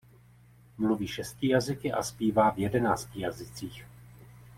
[0.77, 3.85] Mluví šesti jazyky a zpívá v jedenácti jazycích.